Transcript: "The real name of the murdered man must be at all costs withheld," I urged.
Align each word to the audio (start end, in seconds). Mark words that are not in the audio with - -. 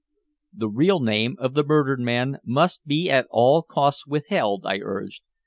"The 0.51 0.67
real 0.67 0.99
name 0.99 1.35
of 1.37 1.53
the 1.53 1.63
murdered 1.63 1.99
man 1.99 2.39
must 2.43 2.83
be 2.87 3.07
at 3.11 3.27
all 3.29 3.61
costs 3.61 4.07
withheld," 4.07 4.65
I 4.65 4.79
urged. 4.81 5.21